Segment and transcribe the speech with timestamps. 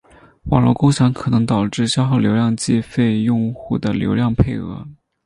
[0.45, 4.87] 网络共享可能导致消耗流量计费用户的流量配额。